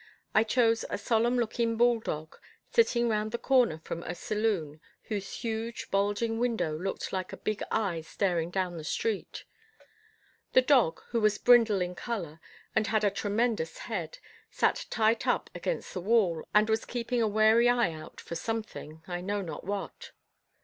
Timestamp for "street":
8.83-9.45